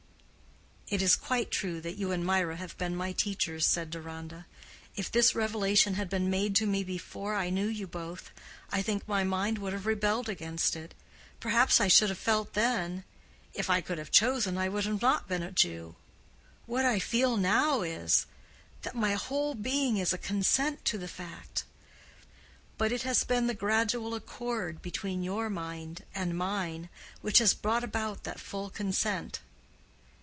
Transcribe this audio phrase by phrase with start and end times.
[0.91, 4.45] '""It is quite true that you and Mirah have been my teachers," said Deronda.
[4.93, 8.29] "If this revelation had been made to me before I knew you both,
[8.73, 10.93] I think my mind would have rebelled against it.
[11.39, 15.43] Perhaps I should have felt then—'If I could have chosen, I would not have been
[15.43, 15.95] a Jew.'
[16.65, 21.63] What I feel now is—that my whole being is a consent to the fact.
[22.77, 26.89] But it has been the gradual accord between your mind and mine
[27.21, 29.39] which has brought about that full consent."